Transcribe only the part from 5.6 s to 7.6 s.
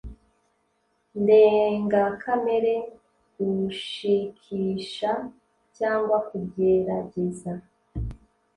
cyangwa kugerageza